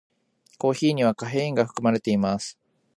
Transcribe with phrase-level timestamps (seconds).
[0.57, 2.57] コーヒーにはカフェインが含まれています。